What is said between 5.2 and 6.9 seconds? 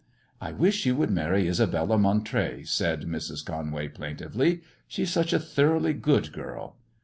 a thoroughly good girl."